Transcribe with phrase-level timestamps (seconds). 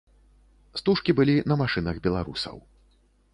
[0.79, 2.57] Стужкі былі на машынах беларусаў.